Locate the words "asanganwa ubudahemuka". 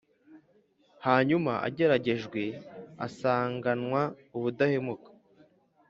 3.05-5.09